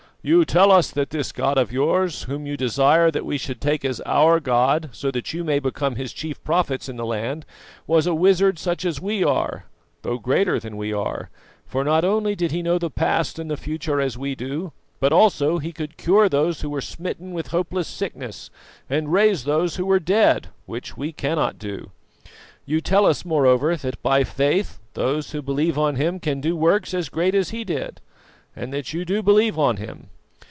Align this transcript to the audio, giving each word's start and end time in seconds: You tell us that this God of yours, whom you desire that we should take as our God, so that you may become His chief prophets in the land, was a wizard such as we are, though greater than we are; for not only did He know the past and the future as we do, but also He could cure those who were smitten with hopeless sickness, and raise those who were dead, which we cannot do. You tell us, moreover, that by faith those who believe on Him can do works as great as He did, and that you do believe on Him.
You 0.23 0.45
tell 0.45 0.71
us 0.71 0.91
that 0.91 1.09
this 1.09 1.31
God 1.31 1.57
of 1.57 1.71
yours, 1.71 2.25
whom 2.25 2.45
you 2.45 2.55
desire 2.55 3.09
that 3.09 3.25
we 3.25 3.39
should 3.39 3.59
take 3.59 3.83
as 3.83 3.99
our 4.05 4.39
God, 4.39 4.89
so 4.93 5.09
that 5.09 5.33
you 5.33 5.43
may 5.43 5.57
become 5.57 5.95
His 5.95 6.13
chief 6.13 6.43
prophets 6.43 6.87
in 6.87 6.95
the 6.95 7.07
land, 7.07 7.43
was 7.87 8.05
a 8.05 8.13
wizard 8.13 8.59
such 8.59 8.85
as 8.85 9.01
we 9.01 9.23
are, 9.23 9.65
though 10.03 10.19
greater 10.19 10.59
than 10.59 10.77
we 10.77 10.93
are; 10.93 11.31
for 11.65 11.83
not 11.83 12.05
only 12.05 12.35
did 12.35 12.51
He 12.51 12.61
know 12.61 12.77
the 12.77 12.91
past 12.91 13.39
and 13.39 13.49
the 13.49 13.57
future 13.57 13.99
as 13.99 14.15
we 14.15 14.35
do, 14.35 14.73
but 14.99 15.11
also 15.11 15.57
He 15.57 15.71
could 15.73 15.97
cure 15.97 16.29
those 16.29 16.61
who 16.61 16.69
were 16.69 16.81
smitten 16.81 17.31
with 17.31 17.47
hopeless 17.47 17.87
sickness, 17.87 18.51
and 18.87 19.11
raise 19.11 19.43
those 19.45 19.77
who 19.77 19.87
were 19.87 19.99
dead, 19.99 20.49
which 20.67 20.95
we 20.95 21.11
cannot 21.11 21.57
do. 21.57 21.89
You 22.63 22.79
tell 22.79 23.07
us, 23.07 23.25
moreover, 23.25 23.75
that 23.75 23.99
by 24.03 24.23
faith 24.23 24.77
those 24.93 25.31
who 25.31 25.41
believe 25.41 25.79
on 25.79 25.95
Him 25.95 26.19
can 26.19 26.41
do 26.41 26.55
works 26.55 26.93
as 26.93 27.09
great 27.09 27.33
as 27.33 27.49
He 27.49 27.63
did, 27.63 28.01
and 28.53 28.73
that 28.73 28.91
you 28.93 29.05
do 29.05 29.23
believe 29.23 29.57
on 29.57 29.77
Him. 29.77 30.09